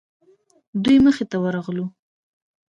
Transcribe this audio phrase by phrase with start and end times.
[0.83, 1.85] دوی مخې ته ورغلو.